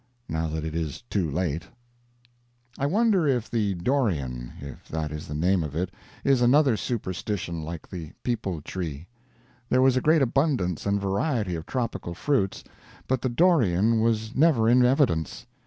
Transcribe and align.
Now 0.27 0.47
that 0.47 0.65
it 0.65 0.73
is 0.73 1.03
too 1.11 1.29
late. 1.29 1.65
I 2.75 2.87
wonder 2.87 3.27
if 3.27 3.51
the 3.51 3.75
'dorian', 3.75 4.53
if 4.59 4.87
that 4.87 5.11
is 5.11 5.27
the 5.27 5.35
name 5.35 5.61
of 5.63 5.75
it, 5.75 5.93
is 6.23 6.41
another 6.41 6.75
superstition, 6.75 7.61
like 7.61 7.87
the 7.87 8.13
peepul 8.23 8.63
tree. 8.63 9.05
There 9.69 9.83
was 9.83 9.95
a 9.95 10.01
great 10.01 10.23
abundance 10.23 10.87
and 10.87 10.99
variety 10.99 11.53
of 11.53 11.67
tropical 11.67 12.15
fruits, 12.15 12.63
but 13.07 13.21
the 13.21 13.29
dorian 13.29 13.99
was 14.01 14.35
never 14.35 14.67
in 14.67 14.83
evidence. 14.83 15.45